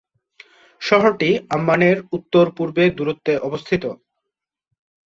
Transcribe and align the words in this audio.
শহরটি 0.81 1.29
আম্মানের 1.55 1.97
উত্তর-পূর্বে 2.17 2.83
দূরত্বে 2.97 3.33
অবস্থিত। 3.47 3.83